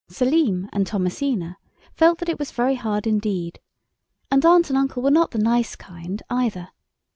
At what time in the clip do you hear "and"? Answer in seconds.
0.73-0.87, 4.31-4.43, 4.71-4.77